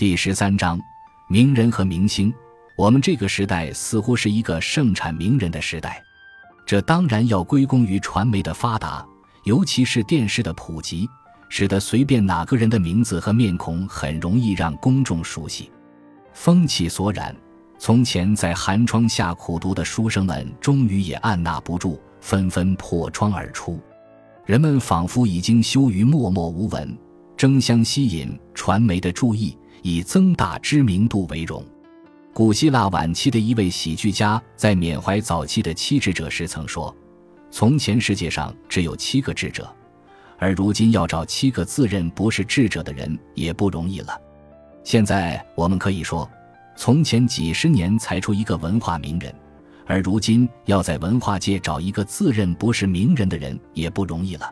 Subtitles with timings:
[0.00, 0.80] 第十三章，
[1.28, 2.32] 名人和明星。
[2.74, 6.02] 我们这个时代似乎是一个盛产名人的时代，
[6.64, 9.06] 这当然要归功于传媒的发达，
[9.44, 11.06] 尤其是电视的普及，
[11.50, 15.70] 使得随便哪个人的名字和面孔很容易让公众熟悉。
[16.32, 17.36] 风气所染，
[17.78, 23.78] 从前在寒窗下苦读的书生们，终于也按捺不住，纷纷破窗而出。
[24.46, 26.96] 人们仿佛已经羞于默默无闻，
[27.36, 29.54] 争相吸引传媒的注意。
[29.82, 31.64] 以增大知名度为荣。
[32.32, 36.94] 古希腊晚期的一位喜剧家在缅怀早期的七智者时曾说
[37.50, 39.68] ：“从前世界上只有七个智者，
[40.38, 44.18] 而如今要找七个自认不是智者的人也不容易了。”
[44.84, 46.28] 现在我们可以说，
[46.76, 49.34] 从前几十年才出一个文化名人，
[49.84, 54.50] 而如今要在文化界找一个自认不是名人的人也不容易了。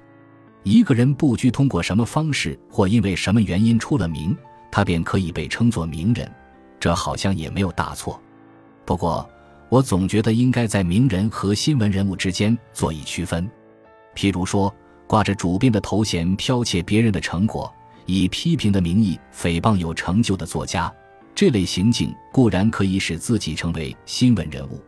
[0.65, 4.37] 一个人不拘通过什么方式或因为什么原因出了名。
[4.71, 6.31] 他便可以被称作名人，
[6.79, 8.21] 这好像也没有大错。
[8.85, 9.29] 不过，
[9.69, 13.49] 我总觉得应该在名人和新闻人物之间做一区分。
[14.15, 14.75] 譬如说，
[15.07, 17.73] 挂着主编的头衔剽窃别人的成果，
[18.07, 20.93] 以批评的名义诽谤有成就的作家，
[21.35, 24.81] 这类行径固然可以使自己成为新闻人物，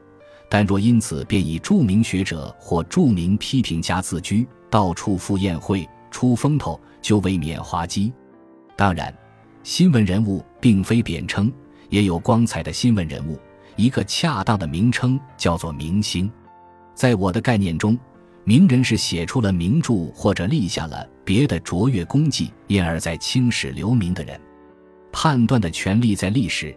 [0.48, 8.12] 但若因此便以著名学者或著名批评家自居，到处赴宴会出风头，就未免滑稽。
[8.76, 9.14] 当然。
[9.62, 11.52] 新闻人物并非贬称，
[11.90, 13.38] 也有光彩的新闻人物。
[13.76, 16.30] 一个恰当的名称叫做明星。
[16.94, 17.98] 在我的概念中，
[18.44, 24.40] 名人是写出了名著或者立下了别的卓越功绩，因而在青史留名的人。
[25.12, 26.76] 判断的权利在历史，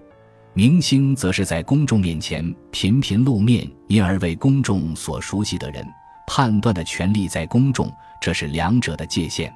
[0.54, 5.86] 明星则是在公众面前频频露面，因而为公众所熟悉的人。
[6.26, 9.54] 判断的权利在公众，这是两者的界限。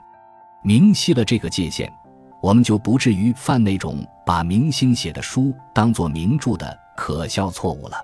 [0.63, 1.91] 明晰了这个界限。
[2.41, 7.97] 我们就不至于犯那种把明星写的书当作名著的可笑错误了。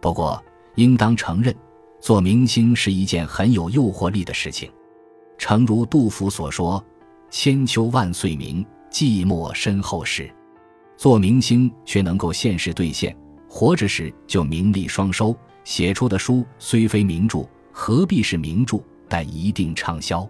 [0.00, 0.42] 不过，
[0.74, 1.54] 应当承认，
[2.00, 4.70] 做明星是一件很有诱惑力的事情。
[5.38, 6.84] 诚如杜甫所说
[7.30, 10.30] ：“千秋万岁名，寂寞身后事。”
[10.96, 13.16] 做明星却能够现实兑现，
[13.48, 15.34] 活着时就名利双收。
[15.64, 18.82] 写出的书虽非名著，何必是名著？
[19.08, 20.28] 但一定畅销。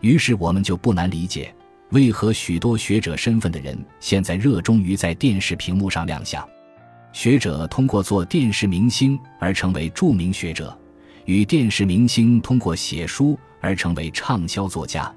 [0.00, 1.54] 于是我们就不难理解。
[1.90, 6.46] 为何许多学者身份的人现在热衷于在电视屏幕上亮相？
[7.12, 10.78] 学者通过做电视明星而成为著名学者，
[11.24, 15.10] 与电视明星通过写书而成为畅销作家，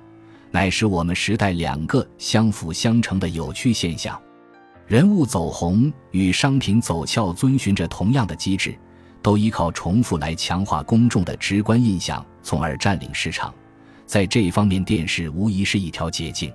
[0.50, 4.20] 乃是我们时代两个相辅相成的有趣现象。
[4.88, 8.74] 人物走红与商品走俏遵循着同样的机制，
[9.22, 13.54] 都依靠重复来强化公众的直观印象，从而占领市场。
[14.12, 16.54] 在这一方面，电视无疑是一条捷径。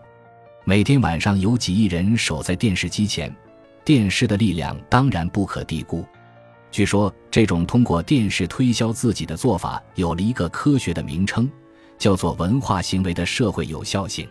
[0.67, 3.35] 每天晚上有几亿人守在电视机前，
[3.83, 6.05] 电视的力量当然不可低估。
[6.71, 11.51] 据说，这种通过电视推销自己的做法有了一个科学的名称，
[11.97, 14.29] 叫做文化行为的社会有效性。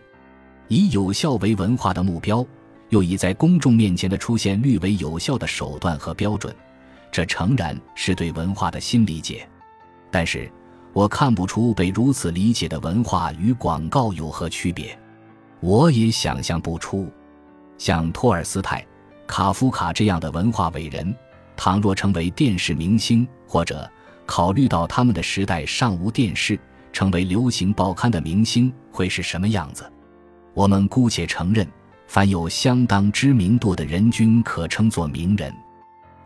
[0.68, 2.46] 以有效为文化的目标，
[2.90, 6.56] 又以在公众面前的出现率为有效的手段和标准，
[7.12, 9.50] 这诚然是对文化的新理解。
[10.12, 10.48] 但是，
[10.96, 14.98] 我看不出被如此理解的文化与广告有何区别。
[15.60, 17.12] 我也想象不出，
[17.78, 18.88] 像托尔斯泰、
[19.28, 21.14] 卡夫卡这样的文化伟人，
[21.58, 23.92] 倘若成为电视明星，或者
[24.26, 26.58] 考虑到他们的时代尚无电视，
[26.94, 29.84] 成为流行报刊的明星，会是什么样子？
[30.54, 31.68] 我们姑且承认，
[32.08, 35.54] 凡有相当知名度的人均可称作名人。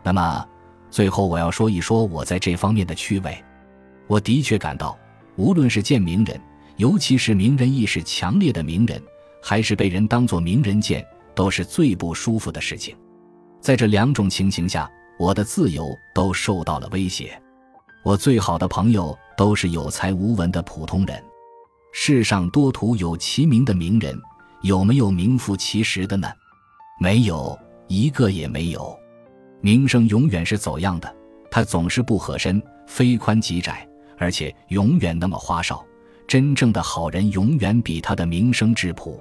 [0.04, 0.46] 那么，
[0.92, 3.36] 最后我要说一说我在这方面的趣味。
[4.10, 4.98] 我的确感到，
[5.36, 6.40] 无论是见名人，
[6.78, 9.00] 尤其是名人意识强烈的名人。
[9.40, 12.94] 还是被人当作名人见，都是最不舒服的事情。
[13.60, 17.40] 在这两种情形下，我的自由都受到了威胁。
[18.02, 21.22] 我最好的朋友都是有才无文的普通人。
[21.92, 24.20] 世上多图有其名的名人，
[24.62, 26.28] 有没有名副其实的呢？
[27.00, 27.56] 没有，
[27.86, 28.98] 一个也没有。
[29.60, 31.16] 名声永远是走样的，
[31.48, 33.88] 它总是不合身，非宽即窄，
[34.20, 35.84] 而且永远那么花哨。
[36.28, 39.20] 真正的好人永远比他的名声质朴。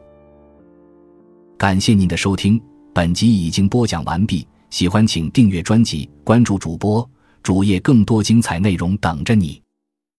[1.58, 2.62] 感谢您的收听，
[2.94, 4.48] 本集已经播讲完毕。
[4.70, 7.10] 喜欢请订阅专辑，关注主播
[7.42, 9.60] 主页，更多精彩内容等着你。